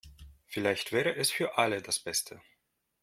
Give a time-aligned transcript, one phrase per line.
[0.47, 2.41] Vielleicht wäre es für alle das Beste.